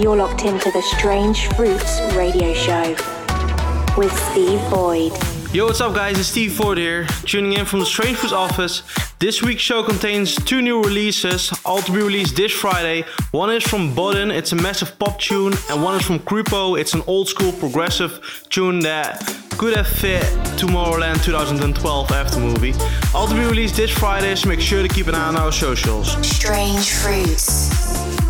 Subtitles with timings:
[0.00, 2.96] You're locked into the Strange Fruits radio show
[3.98, 5.12] with Steve Boyd.
[5.52, 6.18] Yo, what's up, guys?
[6.18, 8.82] It's Steve Boyd here, tuning in from the Strange Fruits office.
[9.18, 13.04] This week's show contains two new releases, all to be released this Friday.
[13.32, 16.94] One is from Bodden, it's a massive pop tune, and one is from Kripo, it's
[16.94, 19.20] an old school progressive tune that
[19.58, 20.22] could have fit
[20.56, 22.72] Tomorrowland 2012 after movie.
[23.14, 25.52] All to be released this Friday, so make sure to keep an eye on our
[25.52, 26.16] socials.
[26.26, 27.89] Strange Fruits Radio,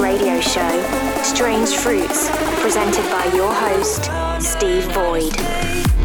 [0.00, 2.30] Radio show, Strange Fruits,
[2.62, 4.10] presented by your host,
[4.42, 5.95] Steve Boyd.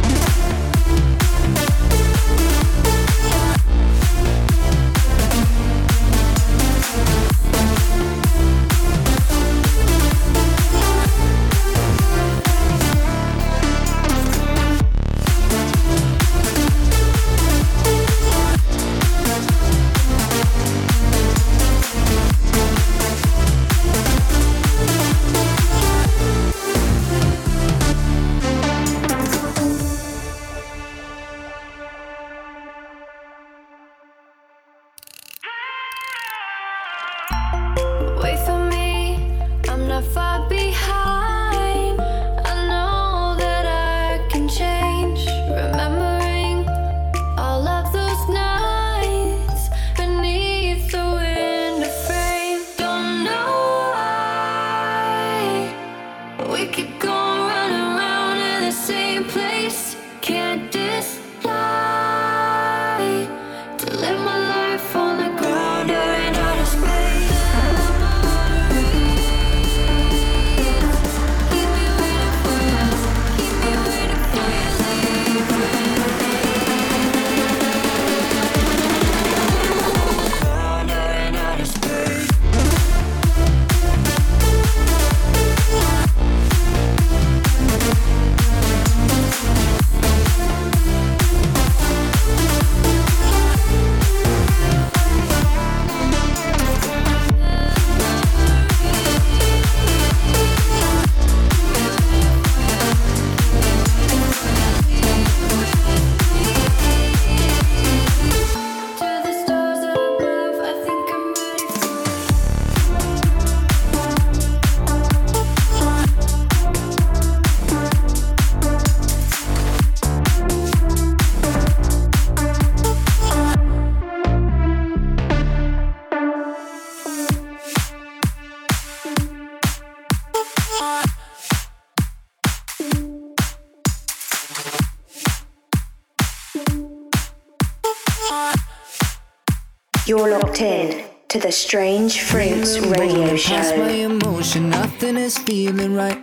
[141.52, 143.56] Strange Fruits Radio Show.
[143.56, 146.18] Past my emotion, nothing is feeling right.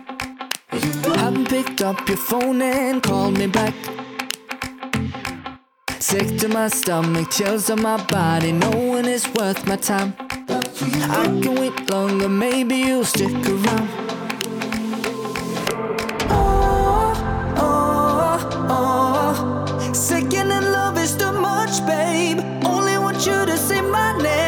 [0.73, 3.75] You haven't picked up your phone and called me back.
[5.99, 8.51] Sick to my stomach, chills on my body.
[8.51, 10.15] No one is worth my time.
[10.19, 13.87] I can wait longer, maybe you'll stick around.
[16.31, 17.13] Oh,
[17.57, 18.67] oh.
[18.69, 19.93] oh.
[19.93, 22.39] Second in love is too much, babe.
[22.65, 24.38] Only want you to say my name.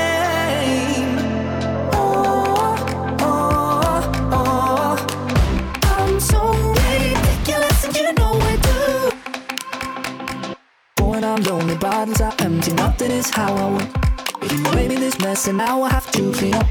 [11.21, 14.73] when I'm lonely, bottles are empty, nothing is how I want.
[14.75, 16.67] Maybe me this mess and now I have to clean up.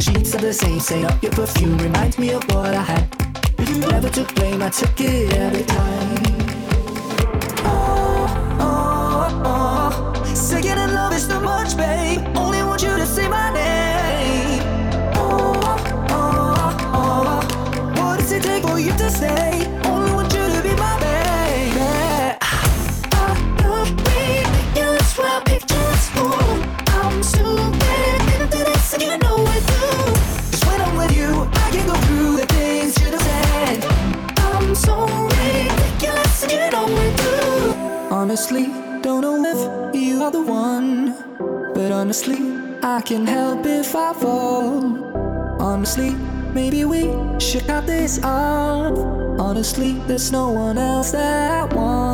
[0.00, 3.06] Sheets are the same, say up your perfume reminds me of what I had.
[3.90, 6.24] Never took blame, I took it every time.
[7.64, 8.26] Oh,
[8.60, 12.20] oh, oh, second in love is too much, babe.
[12.36, 14.62] Only want you to say my name.
[15.14, 18.00] Oh, oh, oh, oh.
[18.00, 19.77] what does it take for you to say?
[42.08, 42.38] Honestly,
[42.82, 45.60] I can help if I fall.
[45.60, 46.14] Honestly,
[46.54, 47.02] maybe we
[47.38, 48.96] should cut this off.
[49.38, 52.07] Honestly, there's no one else that wants.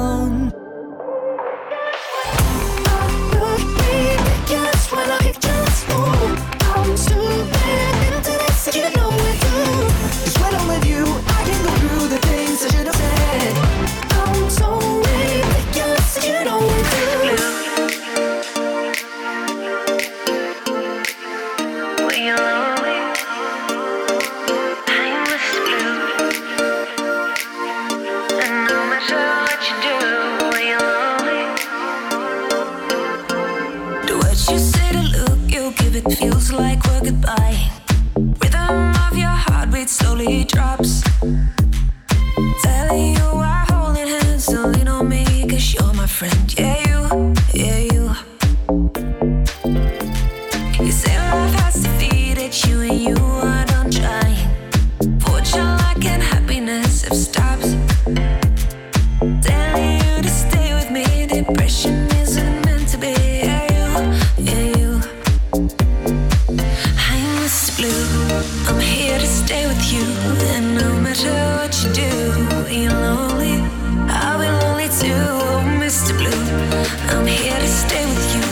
[77.15, 78.43] I'm here to stay with you,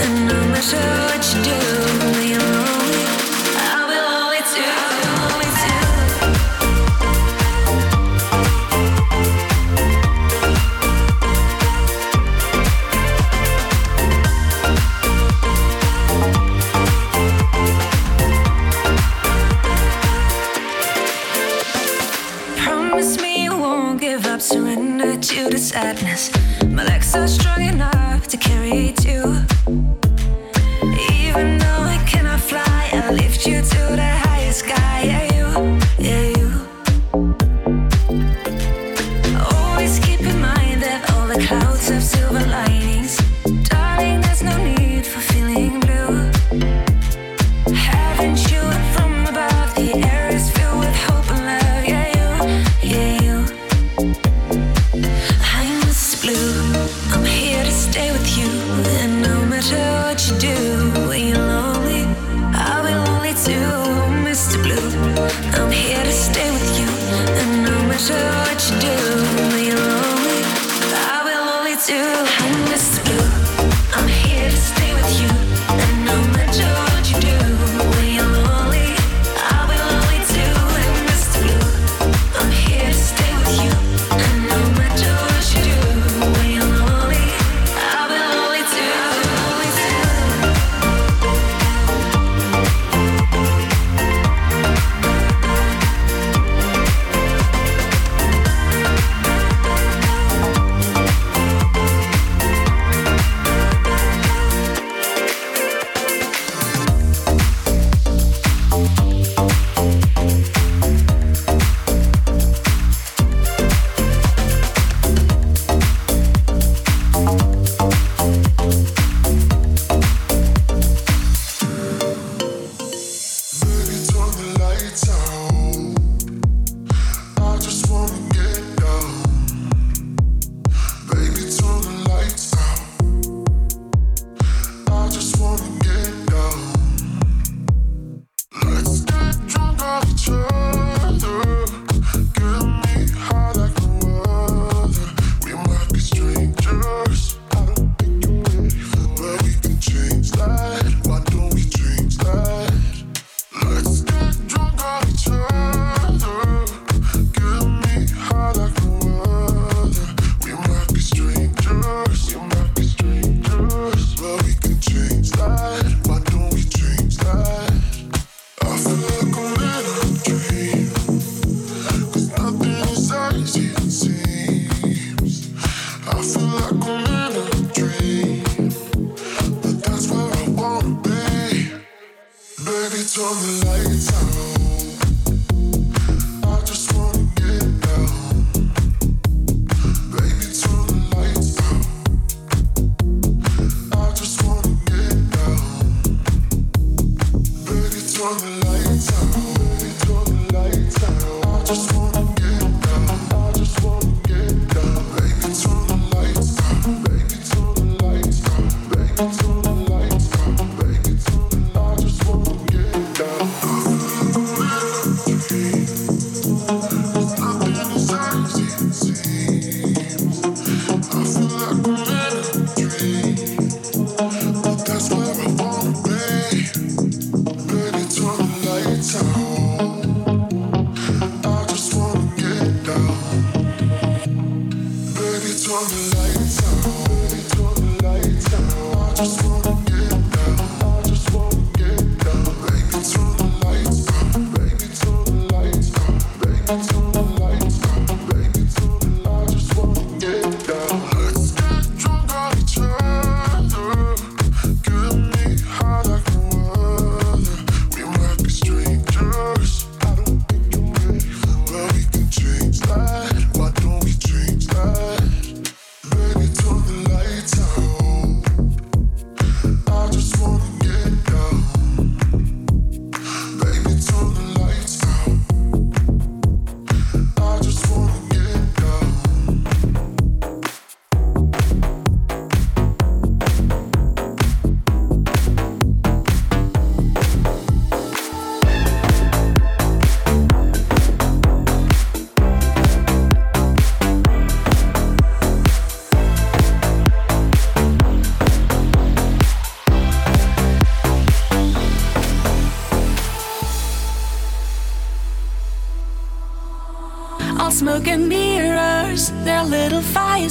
[0.00, 1.01] and no matter.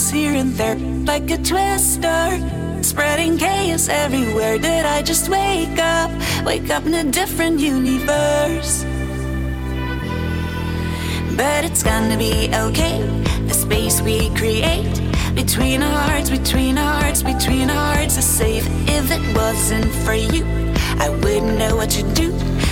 [0.10, 2.40] here and there, like a twister.
[2.82, 4.58] Spreading chaos everywhere.
[4.58, 6.10] Did I just wake up?
[6.46, 8.84] Wake up in a different universe.
[11.38, 13.02] But it's gonna be okay.
[13.48, 15.02] The space we create
[15.36, 18.66] between our hearts, between our hearts, between our hearts is safe.
[18.88, 20.44] If it wasn't for you,
[21.00, 22.32] I wouldn't know what to do.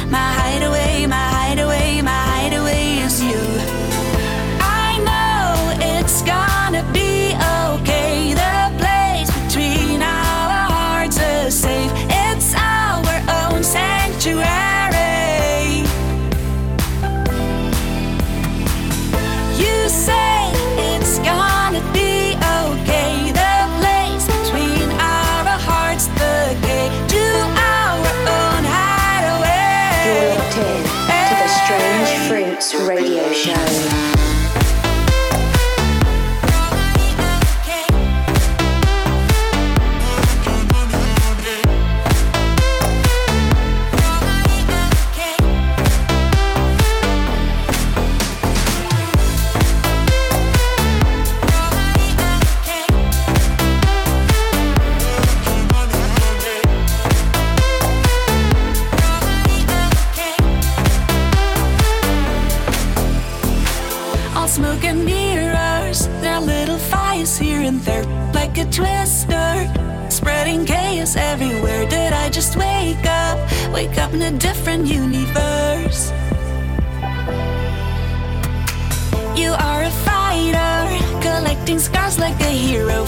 [0.09, 2.28] My hideaway, my hideaway, my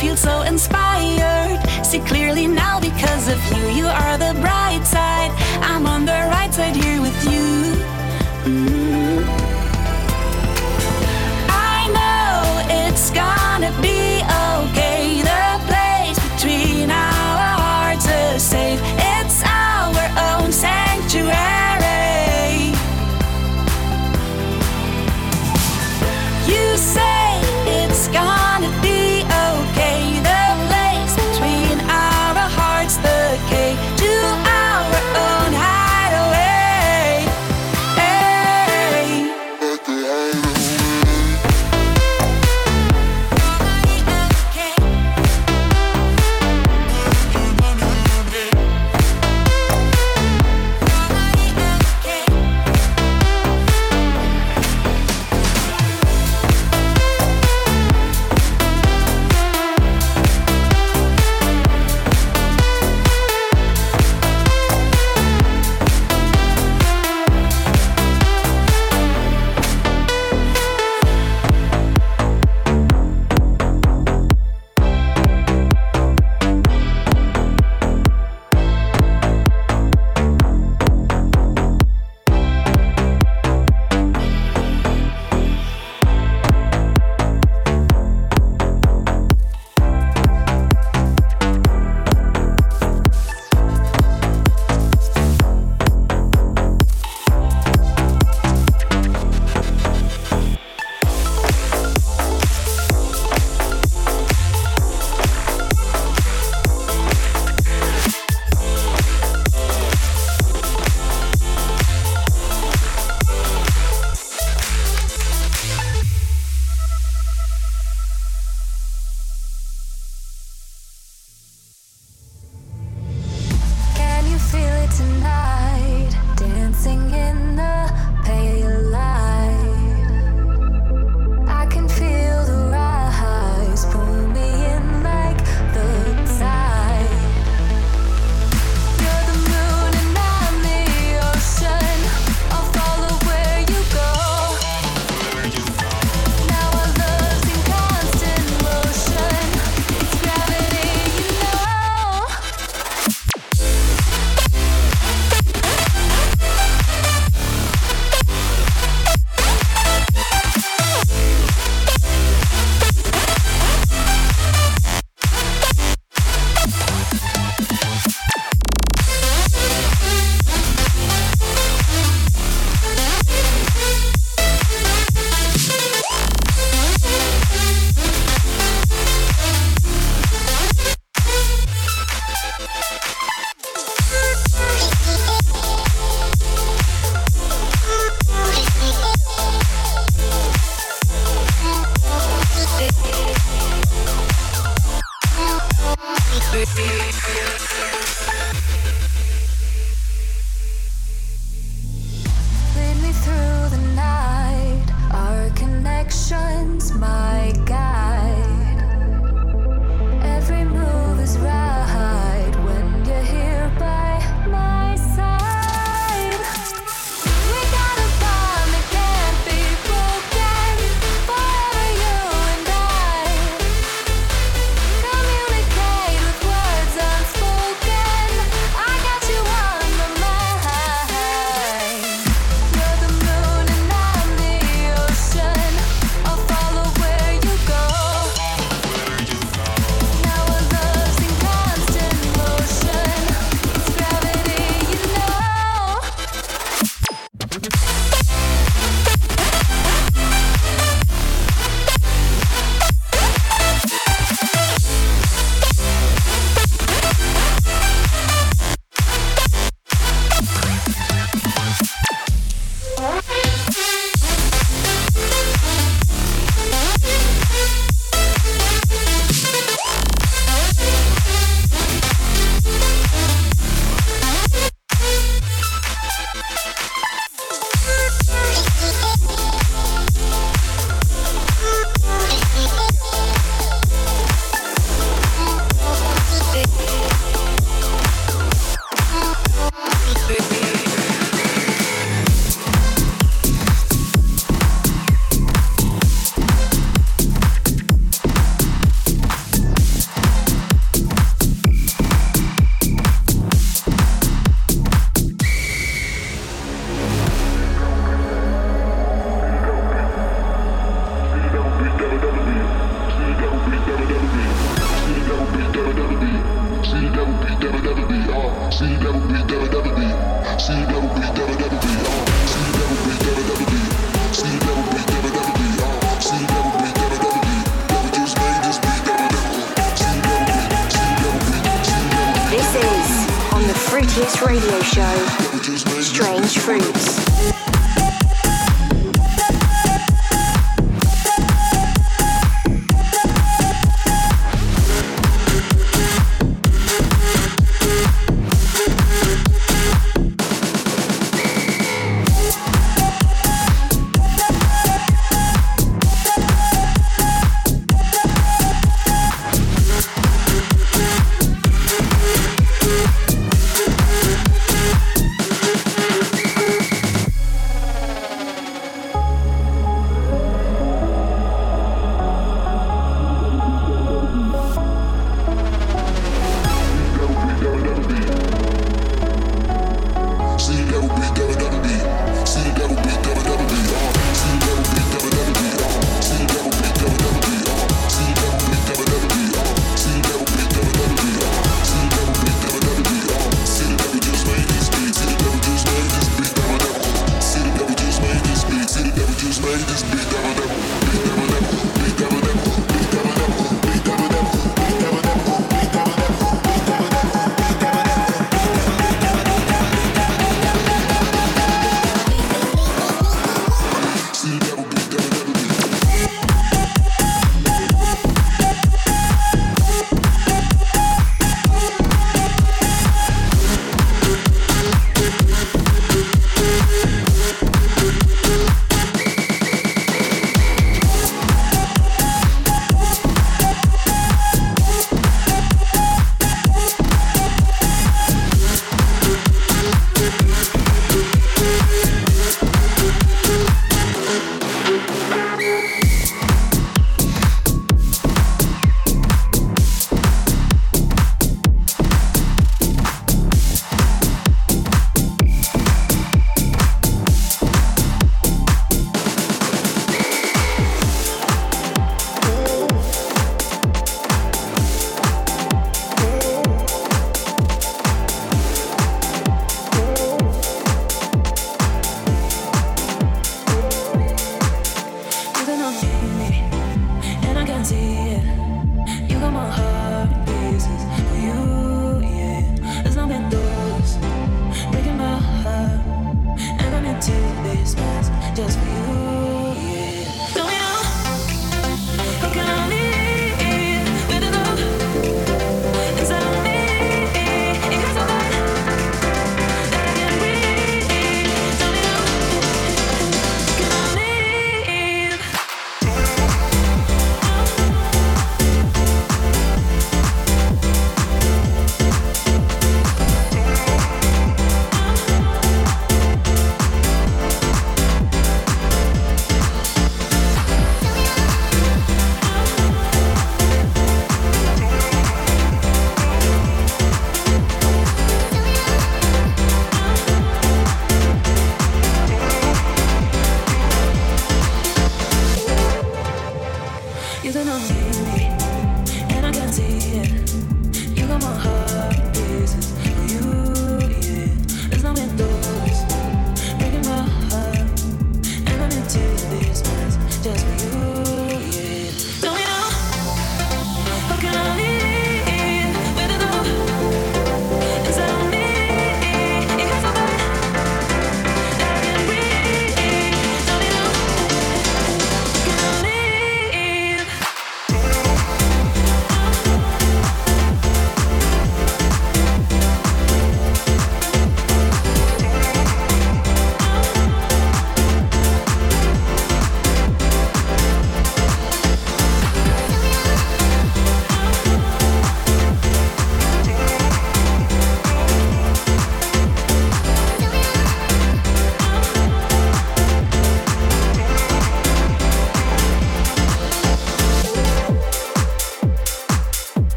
[0.00, 0.37] feel so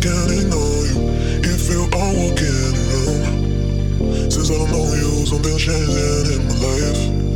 [0.00, 1.08] just can't ignore you.
[1.42, 4.30] It feel I won't get around.
[4.30, 7.27] Since I know you, something's changing in my life.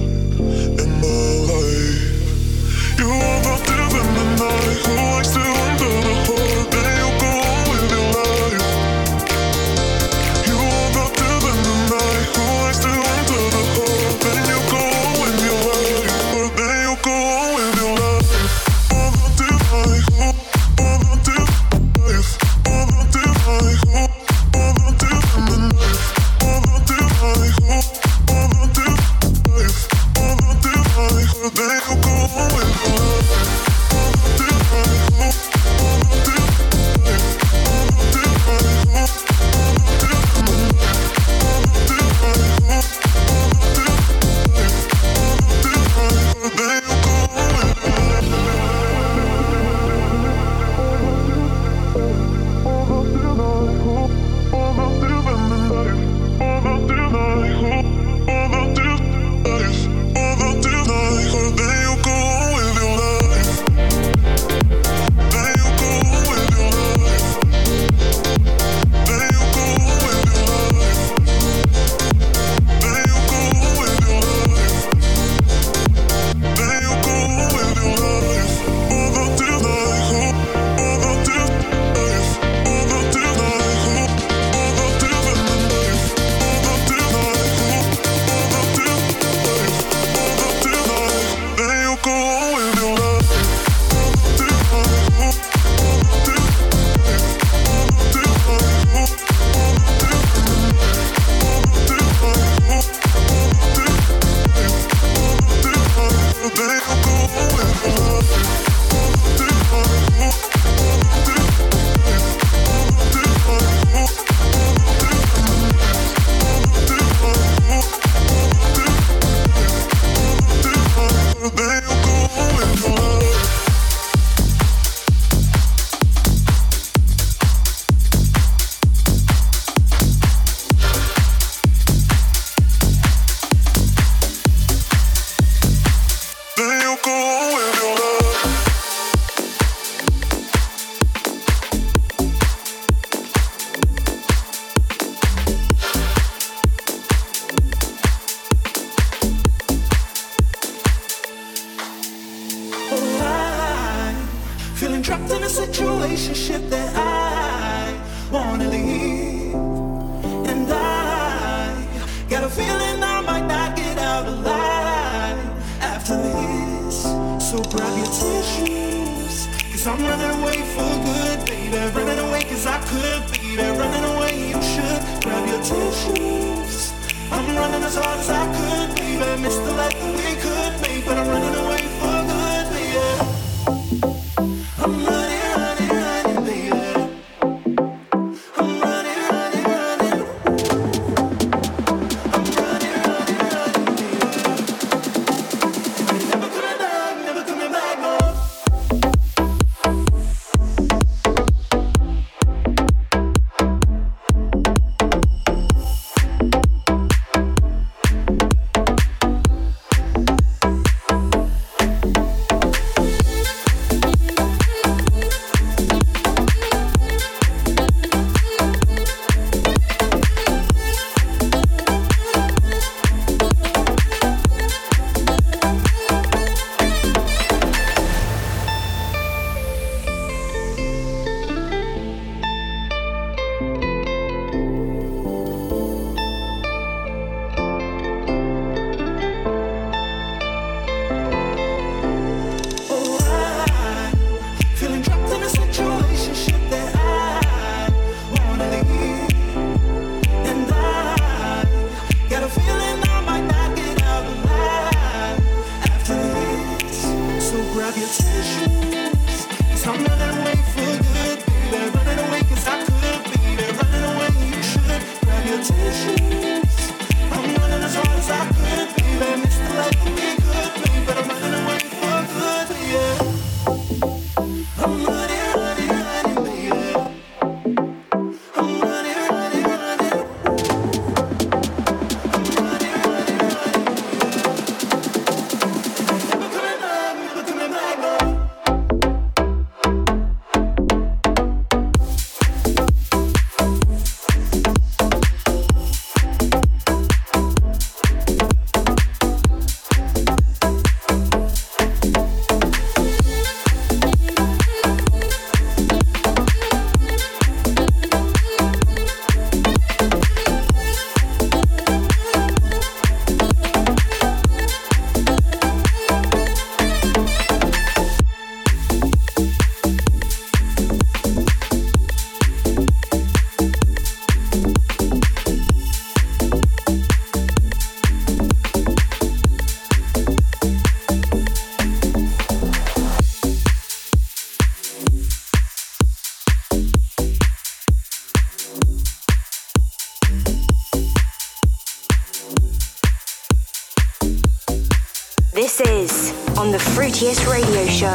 [347.47, 348.13] Radio show,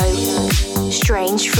[0.91, 1.51] Strange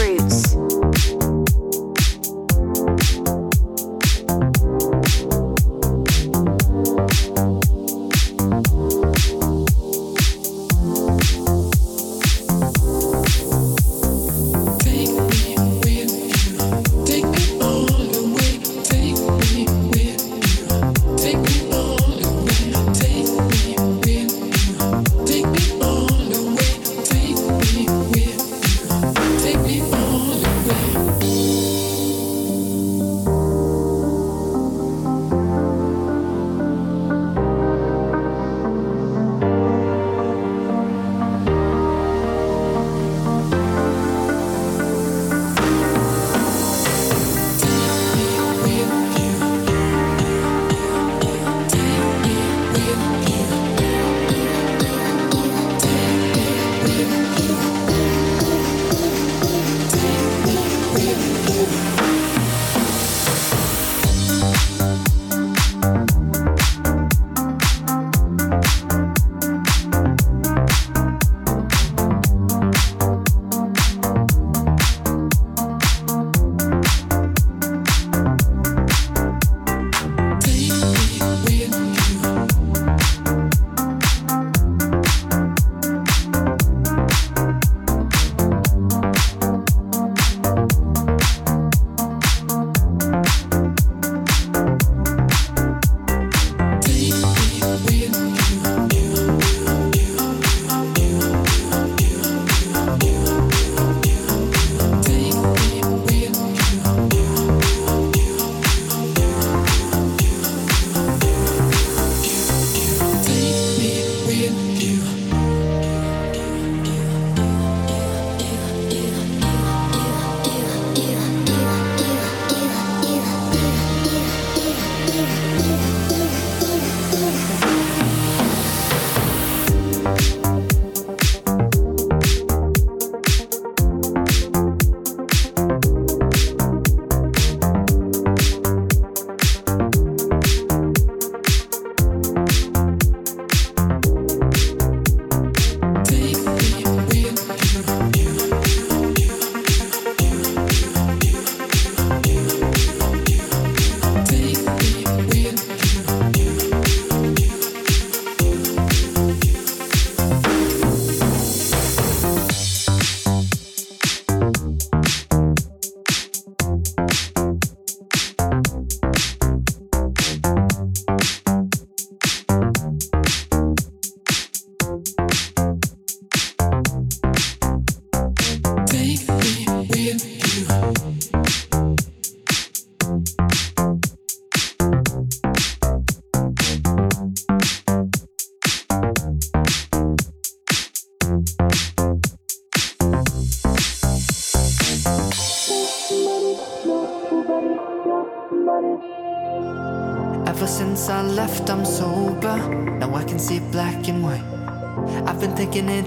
[204.07, 204.39] Fruits.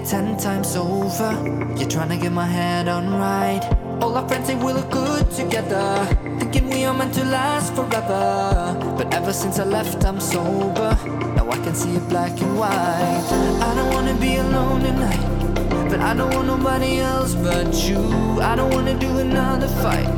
[0.09, 1.31] ten times over.
[1.77, 3.61] You're trying to get my head on right.
[4.01, 6.07] All our friends say we look good together.
[6.39, 8.75] Thinking we are meant to last forever.
[8.97, 10.97] But ever since I left, I'm sober.
[11.35, 13.27] Now I can see it black and white.
[13.67, 15.89] I don't wanna be alone tonight.
[15.89, 18.01] But I don't want nobody else but you.
[18.41, 20.09] I don't wanna do another fight.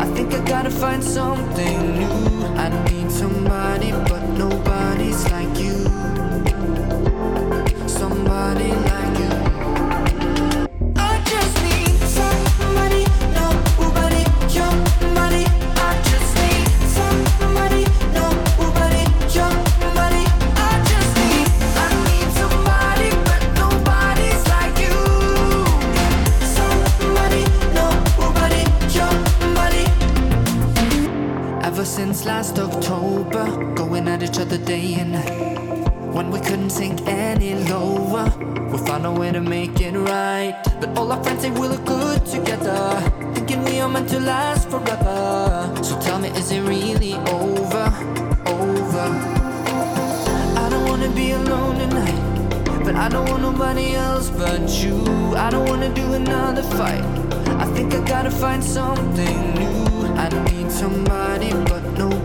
[0.00, 2.46] I think I gotta find something new.
[2.56, 5.95] I need somebody, but nobody's like you.
[32.46, 35.88] Last October, going at each other day and night.
[36.14, 38.26] When we couldn't sink any lower,
[38.70, 40.54] we found a way to make it right.
[40.80, 43.00] But all our friends say we look good together,
[43.34, 45.74] thinking we are meant to last forever.
[45.82, 47.86] So tell me, is it really over?
[48.46, 49.08] Over.
[50.62, 54.96] I don't wanna be alone tonight, but I don't want nobody else but you.
[55.34, 57.04] I don't wanna do another fight.
[57.62, 59.76] I think I gotta find something new.
[60.16, 62.15] I need somebody, but nobody's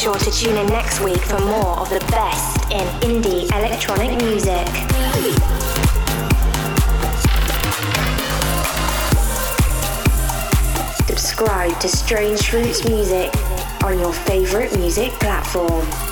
[0.00, 4.66] sure to tune in next week for more of the best in indie electronic music.
[11.06, 13.30] Subscribe to Strange Fruits Music
[13.84, 16.09] on your favorite music platform.